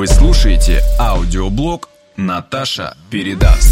[0.00, 3.68] Вы слушаете аудиоблог «Наташа передаст».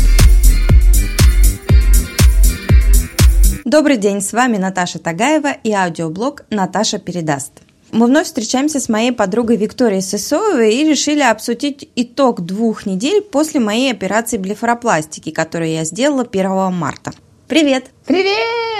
[3.65, 7.53] Добрый день, с вами Наташа Тагаева и аудиоблог «Наташа передаст».
[7.93, 13.59] Мы вновь встречаемся с моей подругой Викторией Сысоевой и решили обсудить итог двух недель после
[13.59, 17.13] моей операции блефаропластики, которую я сделала 1 марта.
[17.47, 17.87] Привет!
[18.05, 18.78] Привет!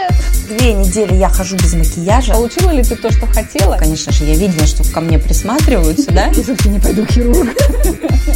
[0.49, 2.33] Две недели я хожу без макияжа.
[2.33, 3.77] Получила ли ты то, что хотела?
[3.77, 6.27] Конечно же, я видела, что ко мне присматриваются, да?
[6.35, 7.51] Я все-таки не пойду к хирургу.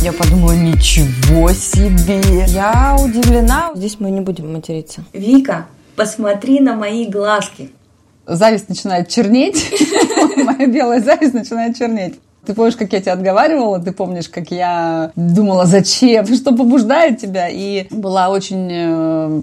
[0.02, 2.44] Я подумала, ничего себе!
[2.48, 3.70] Я удивлена.
[3.74, 5.02] Здесь мы не будем материться.
[5.14, 7.70] Вика, посмотри на мои глазки.
[8.26, 9.72] Зависть начинает чернеть.
[10.36, 12.20] Моя белая зависть начинает чернеть.
[12.44, 13.78] Ты помнишь, как я тебя отговаривала?
[13.78, 16.26] Ты помнишь, как я думала, зачем?
[16.34, 17.48] Что побуждает тебя?
[17.48, 19.42] И была очень э,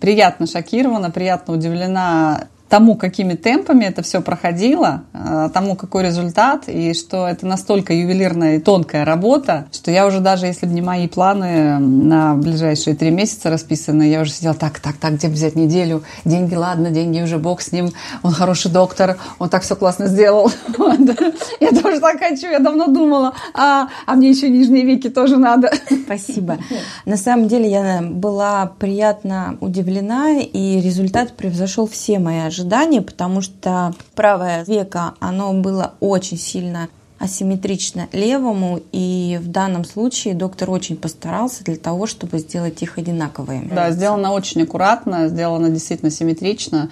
[0.00, 6.92] приятно шокирована, приятно удивлена тому, какими темпами это все проходило, э, тому, какой результат, и
[6.94, 11.08] что это настолько ювелирная и тонкая работа, что я уже даже, если бы не мои
[11.08, 16.02] планы на ближайшие три месяца расписаны, я уже сидела так, так, так, где взять неделю,
[16.24, 17.90] деньги, ладно, деньги уже, бог с ним,
[18.22, 20.50] он хороший доктор, он так все классно сделал.
[21.60, 25.70] Я тоже так хочу, я давно думала, а, а мне еще нижние веки тоже надо.
[26.04, 26.58] Спасибо.
[27.04, 32.57] На самом деле я была приятно удивлена, и результат превзошел все мои ожидания,
[33.00, 40.70] потому что правое веко, оно было очень сильно асимметрично левому, и в данном случае доктор
[40.70, 43.68] очень постарался для того, чтобы сделать их одинаковыми.
[43.74, 46.90] Да, сделано очень аккуратно, сделано действительно симметрично.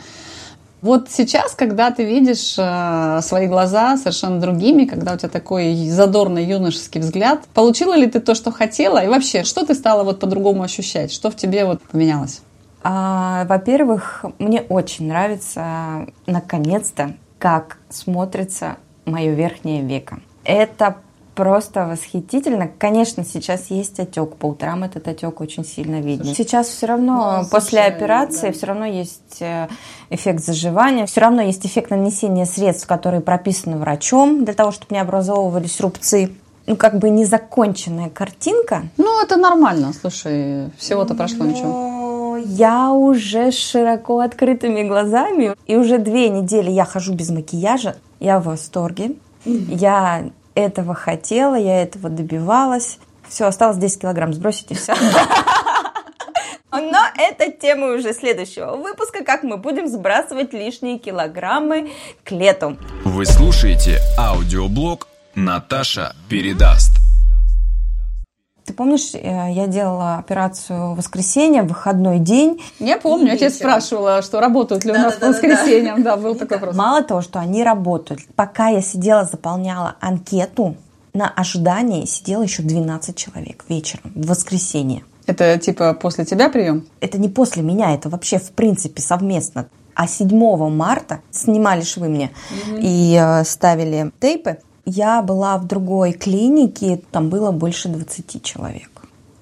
[0.83, 6.45] Вот сейчас, когда ты видишь э, свои глаза совершенно другими, когда у тебя такой задорный
[6.45, 9.03] юношеский взгляд, получила ли ты то, что хотела?
[9.03, 11.13] И вообще, что ты стала вот по-другому ощущать?
[11.13, 12.43] Что в тебе вот поменялось?
[12.83, 20.21] А, во-первых, мне очень нравится, наконец-то, как смотрится мое верхнее веко.
[20.45, 20.97] Это
[21.37, 22.69] просто восхитительно.
[22.79, 24.37] Конечно, сейчас есть отек.
[24.37, 26.35] По утрам этот отек очень сильно виден.
[26.35, 28.53] Сейчас все равно ну, после операции да.
[28.53, 29.69] все равно есть э,
[30.11, 34.99] эффект заживания, все равно есть эффект нанесения средств, которые прописаны врачом для того, чтобы не
[34.99, 36.33] образовывались рубцы.
[36.67, 38.85] Ну, как бы незаконченная картинка.
[38.97, 39.93] Ну, это нормально.
[39.93, 41.51] Слушай, всего-то прошло Но...
[41.51, 41.96] ничего.
[42.49, 47.97] Я уже с широко открытыми глазами, и уже две недели я хожу без макияжа.
[48.21, 49.17] Я в восторге.
[49.45, 52.99] Я этого хотела, я этого добивалась.
[53.29, 54.95] Все, осталось 10 килограмм сбросить и все.
[56.71, 61.91] Но это тема уже следующего выпуска, как мы будем сбрасывать лишние килограммы
[62.23, 62.77] к лету.
[63.05, 67.06] Вы слушаете аудиоблог «Наташа передаст».
[68.67, 72.61] Ты помнишь, э, я делала операцию в воскресенье, в выходной день.
[72.81, 76.03] Я помню, я тебя спрашивала, что работают ли да, у нас да, по воскресеньям.
[76.03, 76.77] Да, да, был такой вопрос.
[76.77, 80.77] Мало того, что они работают, пока я сидела, заполняла анкету,
[81.15, 85.05] на ожидании сидело еще 12 человек вечером, в воскресенье.
[85.27, 86.87] Это типа после тебя прием?
[87.01, 89.67] Это не после меня, это вообще в принципе совместно.
[89.95, 90.29] А 7
[90.69, 92.79] марта снимали швы мне угу.
[92.81, 94.59] и э, ставили тейпы.
[94.87, 98.91] Я была в другой клинике, там было больше 20 человек.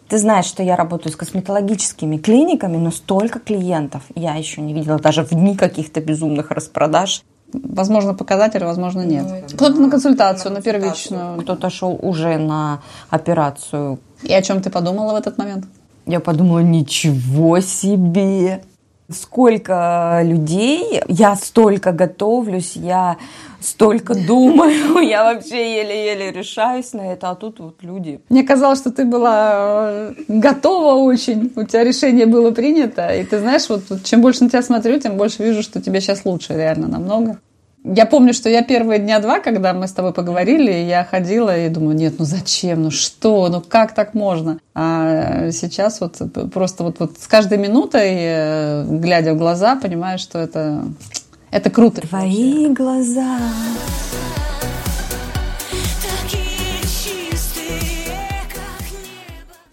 [0.08, 4.98] Ты знаешь, что я работаю с косметологическими клиниками, но столько клиентов я еще не видела,
[4.98, 7.22] даже в дни каких-то безумных распродаж.
[7.52, 9.26] Возможно, показатель, возможно, нет.
[9.28, 11.40] Ну, Кто-то на консультацию, на, на первичную.
[11.42, 12.80] Кто-то шел уже на
[13.10, 13.98] операцию.
[14.22, 15.66] И о чем ты подумала в этот момент?
[16.06, 18.62] Я подумала, ничего себе!
[19.10, 23.18] Сколько людей, я столько готовлюсь, я
[23.60, 28.20] столько думаю, я вообще еле-еле решаюсь на это, а тут вот люди.
[28.28, 33.38] Мне казалось, что ты была э, готова очень, у тебя решение было принято, и ты
[33.40, 36.88] знаешь, вот чем больше на тебя смотрю, тем больше вижу, что тебе сейчас лучше, реально
[36.88, 37.38] намного.
[37.86, 41.68] Я помню, что я первые дня два, когда мы с тобой поговорили, я ходила и
[41.68, 44.58] думаю, нет, ну зачем, ну что, ну как так можно?
[44.74, 46.16] А сейчас вот
[46.50, 50.82] просто вот, вот с каждой минутой, э, глядя в глаза, понимаю, что это,
[51.50, 52.00] это круто.
[52.00, 53.38] Твои глаза.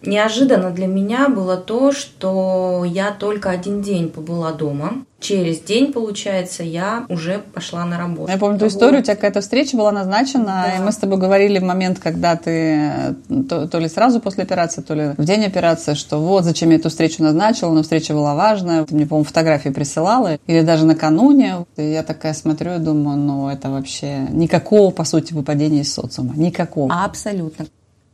[0.03, 5.05] Неожиданно для меня было то, что я только один день побыла дома.
[5.21, 8.31] Через день, получается, я уже пошла на работу.
[8.31, 10.77] Я помню ту историю, у тебя какая-то встреча была назначена, да.
[10.77, 13.15] и мы с тобой говорили в момент, когда ты
[13.47, 16.77] то, то ли сразу после операции, то ли в день операции, что вот зачем я
[16.77, 18.83] эту встречу назначила, но встреча была важная.
[18.83, 21.65] Ты мне, по-моему, фотографии присылала, или даже накануне.
[21.77, 26.33] И я такая смотрю и думаю, ну это вообще никакого, по сути, выпадения из социума.
[26.35, 26.91] Никакого.
[26.91, 27.67] Абсолютно.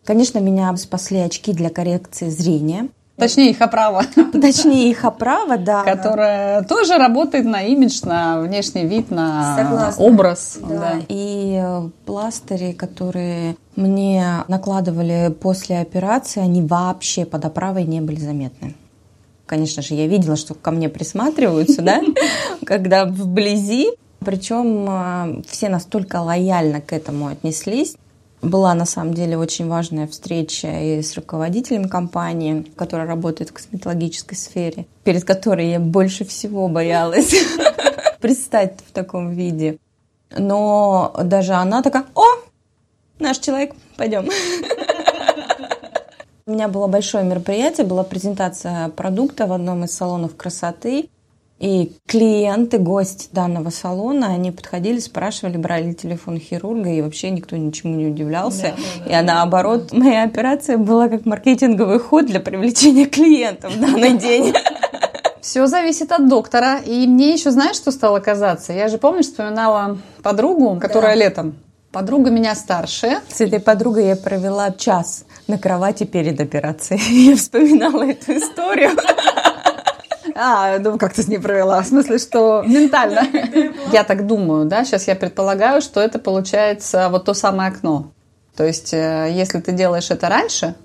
[0.04, 2.90] Конечно, меня спасли очки для коррекции зрения.
[3.18, 4.04] Точнее, их оправа.
[4.32, 5.84] Точнее, их оправа, да.
[5.84, 10.04] Которая тоже работает на имидж, на внешний вид, на Согласна.
[10.06, 10.60] образ.
[10.62, 10.78] Да.
[10.78, 10.94] да.
[11.10, 18.76] И э, пластыри, которые мне накладывали после операции, они вообще под оправой не были заметны.
[19.48, 22.02] Конечно же, я видела, что ко мне присматриваются, да,
[22.66, 23.90] когда вблизи.
[24.20, 27.96] Причем э, все настолько лояльно к этому отнеслись.
[28.42, 34.38] Была на самом деле очень важная встреча и с руководителем компании, которая работает в косметологической
[34.38, 37.34] сфере, перед которой я больше всего боялась
[38.22, 39.80] предстать в таком виде.
[40.38, 42.26] Но даже она такая, о,
[43.18, 44.30] наш человек, пойдем.
[46.46, 51.10] У меня было большое мероприятие, была презентация продукта в одном из салонов красоты.
[51.60, 57.96] И клиенты, гости данного салона, они подходили, спрашивали, брали телефон хирурга, и вообще никто ничему
[57.96, 58.76] не удивлялся.
[58.78, 63.80] Да, да, и а наоборот, моя операция была как маркетинговый ход для привлечения клиентов в
[63.80, 64.54] данный день.
[65.42, 66.80] Все зависит от доктора.
[66.86, 68.74] И мне еще, знаешь, что стало казаться?
[68.74, 71.24] Я же, помнишь, вспоминала подругу, которая да.
[71.24, 71.56] летом.
[71.92, 73.22] Подруга меня старше.
[73.30, 77.02] С этой подругой я провела час на кровати перед операцией.
[77.30, 78.92] Я вспоминала эту историю.
[80.40, 81.82] А, ну как ты с ней провела?
[81.82, 83.28] В смысле, что ментально?
[83.92, 88.12] Я так думаю, да, сейчас я предполагаю, что это получается вот то самое окно.
[88.56, 90.76] То есть, э, если ты делаешь это раньше,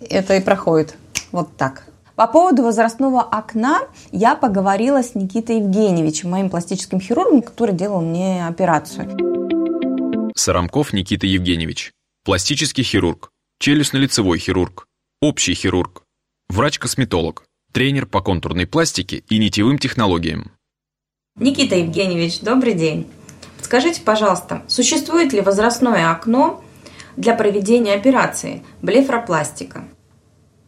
[0.00, 0.94] это и проходит
[1.32, 1.84] вот так.
[2.14, 3.80] По поводу возрастного окна
[4.12, 9.16] я поговорила с Никитой Евгеньевичем, моим пластическим хирургом, который делал мне операцию.
[10.36, 11.92] Сарамков Никита Евгеньевич.
[12.24, 13.30] Пластический хирург.
[13.62, 14.86] Челюстно-лицевой хирург.
[15.22, 16.02] Общий хирург.
[16.50, 20.50] Врач-косметолог тренер по контурной пластике и нитевым технологиям.
[21.36, 23.10] Никита Евгеньевич, добрый день.
[23.62, 26.62] Скажите, пожалуйста, существует ли возрастное окно
[27.16, 29.84] для проведения операции блефропластика?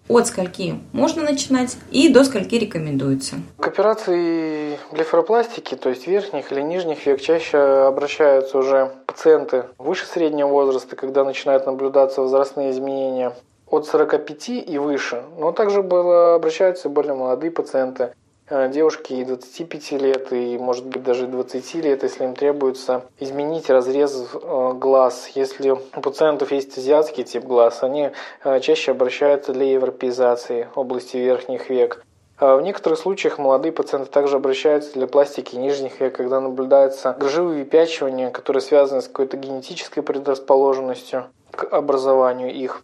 [0.08, 3.36] От скольки можно начинать и до скольки рекомендуется?
[3.58, 10.48] К операции блефропластики, то есть верхних или нижних век, чаще обращаются уже пациенты выше среднего
[10.48, 13.32] возраста, когда начинают наблюдаться возрастные изменения
[13.72, 18.12] от 45 и выше, но также было, обращаются более молодые пациенты,
[18.50, 23.70] э, девушки и 25 лет, и может быть даже 20 лет, если им требуется изменить
[23.70, 25.30] разрез э, глаз.
[25.34, 28.10] Если у пациентов есть азиатский тип глаз, они
[28.44, 32.04] э, чаще обращаются для европеизации области верхних век.
[32.38, 38.30] В некоторых случаях молодые пациенты также обращаются для пластики нижних век, когда наблюдается грыжевые выпячивания,
[38.30, 42.82] которые связаны с какой-то генетической предрасположенностью к образованию их.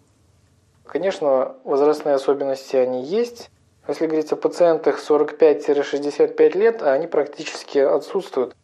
[0.88, 3.50] Конечно, возрастные особенности они есть.
[3.87, 8.56] Если говорить о пациентах 45-65 лет, они практически отсутствуют.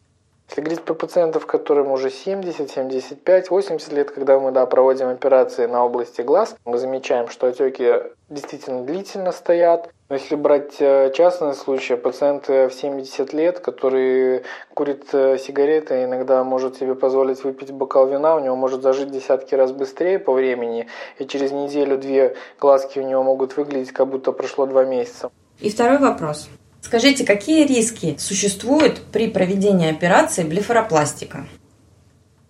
[0.49, 5.65] Если говорить про пациентов, которым уже 70, 75, 80 лет, когда мы да, проводим операции
[5.65, 7.93] на области глаз, мы замечаем, что отеки
[8.29, 9.89] действительно длительно стоят.
[10.07, 14.43] Но если брать э, частные случаи, пациенты в 70 лет, которые
[14.75, 19.55] курят э, сигареты, иногда может себе позволить выпить бокал вина, у него может зажить десятки
[19.55, 20.87] раз быстрее по времени,
[21.17, 25.31] и через неделю-две глазки у него могут выглядеть, как будто прошло два месяца.
[25.59, 26.49] И второй вопрос.
[26.85, 31.47] Скажите, какие риски существуют при проведении операции блефаропластика?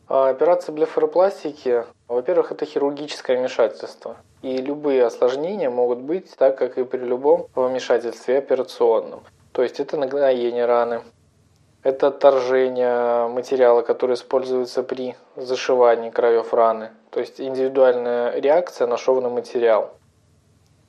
[0.10, 4.18] А, операция блефаропластики, во-первых, это хирургическое вмешательство.
[4.42, 9.24] И любые осложнения могут быть так, как и при любом вмешательстве операционном.
[9.54, 11.04] То есть это нагноение раны,
[11.82, 16.90] это отторжение материала, который используется при зашивании краев раны.
[17.10, 19.94] То есть индивидуальная реакция на шовный материал.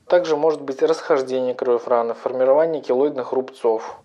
[0.08, 4.00] Также может быть расхождение кроев раны, формирование килоидных рубцов.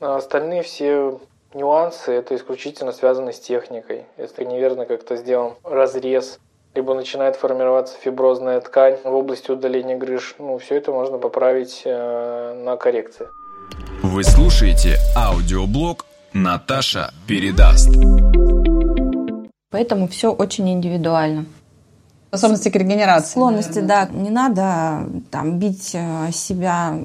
[0.00, 1.18] А остальные все
[1.52, 4.06] нюансы это исключительно связаны с техникой.
[4.16, 6.38] Если неверно как-то сделан разрез,
[6.74, 12.54] либо начинает формироваться фиброзная ткань в области удаления грыж, ну, все это можно поправить э,
[12.64, 13.28] на коррекции.
[14.02, 17.90] Вы слушаете аудиоблог «Наташа передаст».
[19.70, 21.46] Поэтому все очень индивидуально.
[22.32, 23.32] Способности к регенерации.
[23.32, 24.08] Склонности, да.
[24.10, 26.98] Не надо там бить э, себя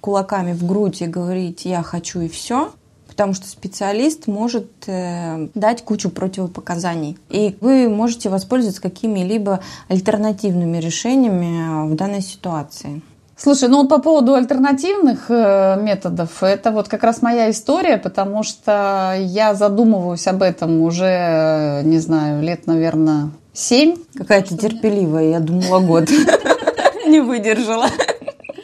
[0.00, 2.72] кулаками в грудь и говорить «я хочу и все»,
[3.06, 7.16] потому что специалист может э, дать кучу противопоказаний.
[7.30, 13.00] И вы можете воспользоваться какими-либо альтернативными решениями в данной ситуации.
[13.36, 18.42] Слушай, ну вот по поводу альтернативных э, методов, это вот как раз моя история, потому
[18.42, 23.96] что я задумываюсь об этом уже, не знаю, лет, наверное, Семь?
[24.14, 26.08] Какая-то терпеливая, я думала, год.
[27.08, 27.88] Не выдержала.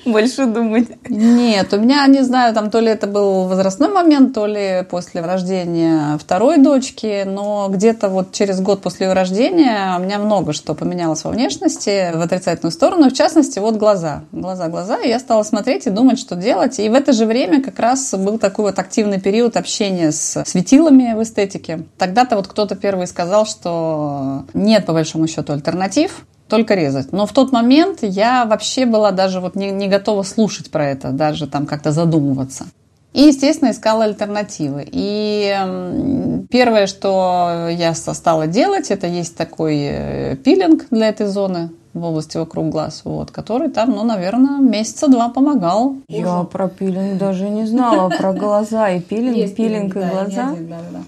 [0.10, 0.88] больше думать.
[1.08, 5.20] Нет, у меня, не знаю, там то ли это был возрастной момент, то ли после
[5.20, 10.74] рождения второй дочки, но где-то вот через год после ее рождения у меня много что
[10.74, 14.24] поменялось во внешности в отрицательную сторону, в частности, вот глаза.
[14.32, 16.78] Глаза, глаза, и я стала смотреть и думать, что делать.
[16.78, 21.14] И в это же время как раз был такой вот активный период общения с светилами
[21.14, 21.84] в эстетике.
[21.98, 27.12] Тогда-то вот кто-то первый сказал, что нет, по большому счету, альтернатив, только резать.
[27.12, 31.10] Но в тот момент я вообще была даже вот не, не готова слушать про это,
[31.10, 32.66] даже там как-то задумываться.
[33.12, 34.86] И, естественно, искала альтернативы.
[34.90, 42.02] И первое, что я стала делать, это есть такой э, пилинг для этой зоны в
[42.02, 45.96] области вокруг глаз, вот, который там, ну, наверное, месяца два помогал.
[46.08, 46.48] Я Уже.
[46.48, 50.50] про пилинг даже не знала, про глаза и пилинг, есть пилинг и да, глаза.
[50.50, 51.02] Один, да, да.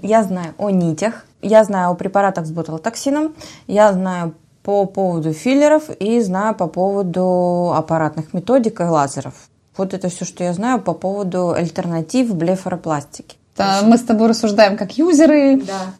[0.00, 3.34] Я знаю о нитях, я знаю о препаратах с ботулотоксином,
[3.66, 4.34] я знаю
[4.68, 9.32] по поводу филлеров и знаю по поводу аппаратных методик и лазеров.
[9.78, 13.38] Вот это все, что я знаю по поводу альтернатив блефаропластики.
[13.56, 15.62] Да, мы с тобой рассуждаем как юзеры.
[15.62, 15.94] Да.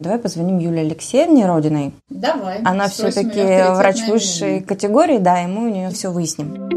[0.00, 1.94] Давай позвоним Юлии Алексеевне Родиной.
[2.10, 2.58] Давай.
[2.62, 3.40] Она все-таки
[3.74, 6.68] врач высшей категории, да, и мы у нее все выясним.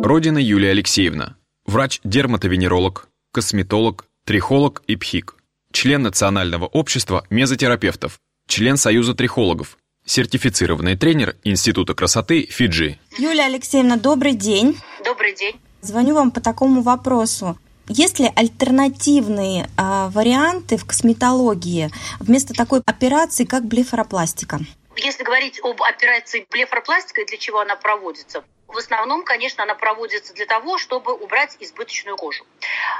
[0.00, 1.34] Родина Юлия Алексеевна.
[1.66, 5.38] Врач-дерматовенеролог, косметолог, трихолог и пхик.
[5.72, 8.20] Член Национального общества мезотерапевтов.
[8.46, 9.76] Член Союза трихологов.
[10.06, 13.00] Сертифицированный тренер Института красоты Фиджи.
[13.18, 14.78] Юлия Алексеевна, добрый день.
[15.04, 15.60] Добрый день.
[15.80, 17.58] Звоню вам по такому вопросу.
[17.88, 24.60] Есть ли альтернативные э, варианты в косметологии вместо такой операции, как блефаропластика?
[24.96, 30.34] Если говорить об операции блефаропластика и для чего она проводится, в основном, конечно, она проводится
[30.34, 32.44] для того, чтобы убрать избыточную кожу.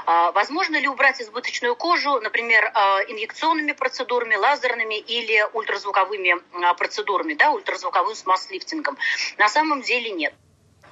[0.05, 7.33] А, возможно ли убрать избыточную кожу, например, а, инъекционными процедурами, лазерными или ультразвуковыми а, процедурами,
[7.33, 8.97] да, ультразвуковым смаз-лифтингом?
[9.37, 10.33] На самом деле нет.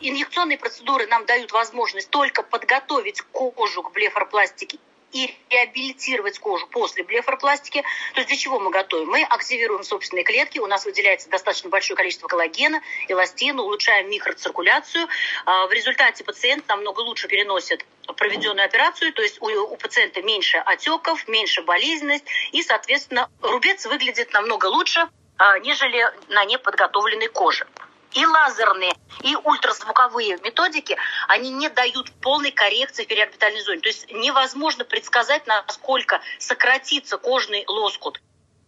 [0.01, 4.77] Инъекционные процедуры нам дают возможность только подготовить кожу к блефаропластике
[5.11, 7.83] и реабилитировать кожу после блефаропластики.
[8.13, 9.09] То есть для чего мы готовим?
[9.09, 15.07] Мы активируем собственные клетки, у нас выделяется достаточно большое количество коллагена, эластина, улучшаем микроциркуляцию.
[15.45, 17.85] А, в результате пациент намного лучше переносит
[18.17, 24.31] проведенную операцию, то есть у, у пациента меньше отеков, меньше болезненность, и, соответственно, рубец выглядит
[24.33, 25.07] намного лучше,
[25.37, 27.67] а, нежели на неподготовленной коже
[28.15, 33.81] и лазерные, и ультразвуковые методики, они не дают полной коррекции в периорбитальной зоне.
[33.81, 38.21] То есть невозможно предсказать, насколько сократится кожный лоскут.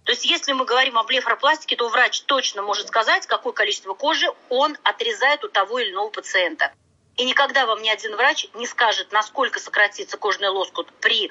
[0.04, 4.27] То есть если мы говорим о блефаропластике, то врач точно может сказать, какое количество кожи
[4.50, 6.74] он отрезает у того или иного пациента.
[7.18, 11.30] И никогда вам ни один врач не скажет, насколько сократится кожный лоскут при э,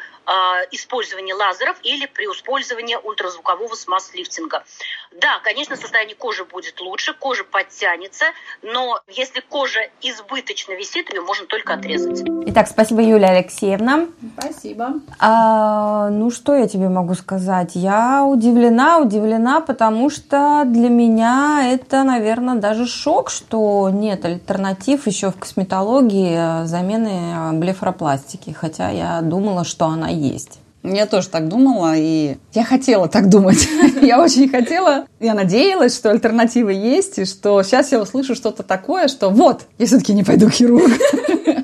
[0.73, 4.65] использовании лазеров или при использовании ультразвукового смаз-лифтинга.
[5.21, 8.25] Да, конечно, состояние кожи будет лучше, кожа подтянется,
[8.63, 12.29] но если кожа избыточно висит, ее можно только отрезать.
[12.47, 14.09] Итак, спасибо, Юлия Алексеевна.
[14.39, 14.95] Спасибо.
[15.21, 17.73] А, ну, что я тебе могу сказать?
[17.75, 25.31] Я удивлена, удивлена, потому что для меня это, наверное, даже шок, что нет альтернатив еще
[25.31, 30.59] в косметологии стоматологии э, замены э, блефаропластики, хотя я думала, что она есть.
[30.83, 33.69] Я тоже так думала, и я хотела так думать.
[34.03, 39.09] я очень хотела, я надеялась, что альтернативы есть, и что сейчас я услышу что-то такое,
[39.09, 40.95] что вот, я все-таки не пойду к хирургу.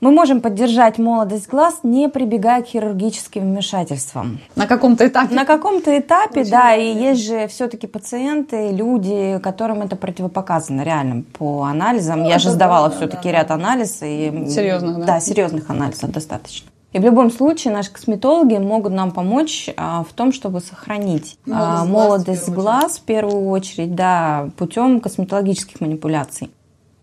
[0.00, 4.38] Мы можем поддержать молодость глаз, не прибегая к хирургическим вмешательствам.
[4.54, 5.34] На каком-то этапе?
[5.34, 6.74] На каком-то этапе, Очень да.
[6.76, 12.22] И есть же все-таки пациенты, люди, которым это противопоказано реально по анализам.
[12.22, 14.02] Ну, Я же сдавала да, все-таки да, ряд анализов.
[14.02, 15.04] И, серьезных, да?
[15.06, 16.70] Да, серьезных анализов достаточно.
[16.92, 21.82] И в любом случае наши косметологи могут нам помочь а, в том, чтобы сохранить молодость,
[21.82, 26.50] а, молодость глаз, глаз в первую очередь, да, путем косметологических манипуляций.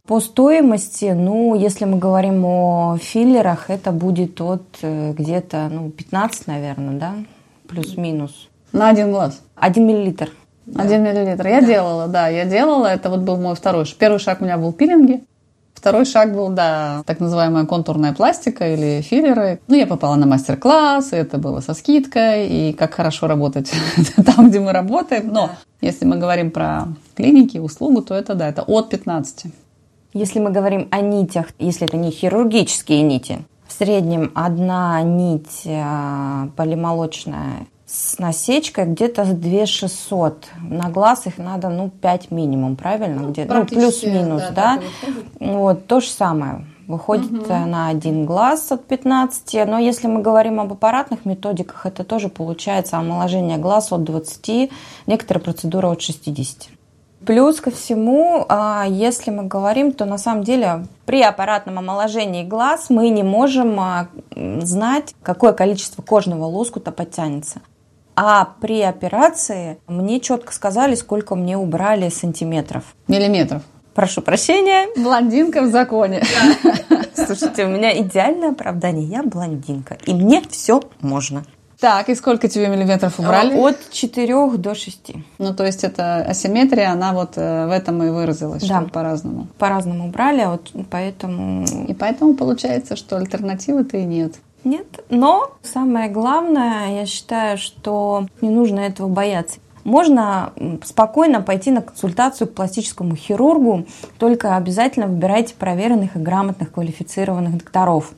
[0.07, 6.45] По стоимости, ну, если мы говорим о филлерах, это будет от э, где-то, ну, 15,
[6.45, 7.13] наверное, да,
[7.67, 8.49] плюс-минус.
[8.71, 9.41] На один глаз?
[9.55, 10.29] Один миллилитр.
[10.75, 11.11] Один да.
[11.11, 11.47] миллилитр.
[11.47, 11.67] Я да.
[11.67, 12.85] делала, да, я делала.
[12.85, 13.97] Это вот был мой второй шаг.
[13.97, 15.23] Первый шаг у меня был пилинги.
[15.73, 19.59] Второй шаг был, да, так называемая контурная пластика или филлеры.
[19.67, 23.71] Ну, я попала на мастер-класс, это было со скидкой, и как хорошо работать
[24.35, 25.29] там, где мы работаем.
[25.31, 25.49] Но
[25.81, 29.45] если мы говорим про клиники, услугу, то это, да, это от 15.
[30.15, 36.47] Если мы говорим о нитях, если это не хирургические нити, в среднем одна нить э,
[36.55, 40.47] полимолочная с насечкой где-то 2 600.
[40.69, 43.23] На глаз их надо, ну, 5 минимум, правильно?
[43.23, 44.79] Ну, где ну плюс-минус, да?
[44.79, 44.81] да?
[45.41, 46.65] Вот, то же самое.
[46.87, 47.53] Выходит угу.
[47.53, 49.67] на один глаз от 15.
[49.67, 54.71] Но если мы говорим об аппаратных методиках, это тоже получается омоложение глаз от 20,
[55.07, 56.69] некоторые процедуры от 60.
[57.25, 62.89] Плюс ко всему, а, если мы говорим, то на самом деле при аппаратном омоложении глаз
[62.89, 67.61] мы не можем а, знать, какое количество кожного лоскута подтянется.
[68.15, 72.83] А при операции мне четко сказали, сколько мне убрали сантиметров.
[73.07, 73.63] Миллиметров.
[73.93, 74.87] Прошу прощения.
[74.95, 76.21] Блондинка в законе.
[77.15, 79.05] Слушайте, у меня идеальное оправдание.
[79.05, 79.97] Я блондинка.
[80.05, 81.43] И мне все можно.
[81.79, 83.53] Так, и сколько тебе миллиметров убрали?
[83.57, 85.11] От 4 до 6.
[85.39, 88.81] Ну, то есть это асимметрия, она вот э, в этом и выразилась, Да.
[88.81, 89.47] что по-разному.
[89.57, 94.35] По-разному убрали, а вот поэтому И поэтому получается, что альтернативы-то и нет.
[94.63, 94.87] нет.
[95.09, 99.59] Но самое главное, я считаю, что не нужно этого бояться.
[99.83, 100.51] Можно
[100.83, 103.85] спокойно пойти на консультацию к пластическому хирургу,
[104.17, 108.13] только обязательно выбирайте проверенных и грамотных квалифицированных докторов.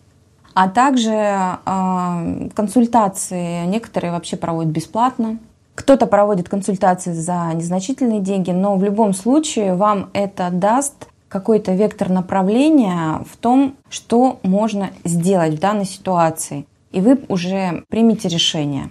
[0.60, 5.38] А также э, консультации некоторые вообще проводят бесплатно.
[5.76, 12.10] Кто-то проводит консультации за незначительные деньги, но в любом случае вам это даст какой-то вектор
[12.10, 16.66] направления в том, что можно сделать в данной ситуации.
[16.92, 18.90] И вы уже примете решение.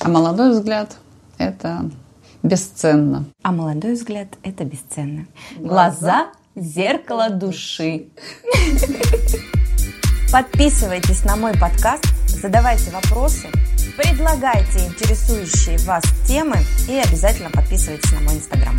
[0.00, 0.96] А молодой взгляд–
[1.38, 1.90] это
[2.42, 3.26] бесценно.
[3.44, 5.26] А молодой взгляд– это бесценно.
[5.58, 8.06] Глаза– зеркало души.
[10.34, 13.46] Подписывайтесь на мой подкаст, задавайте вопросы,
[13.96, 16.56] предлагайте интересующие вас темы
[16.88, 18.74] и обязательно подписывайтесь на мой инстаграм.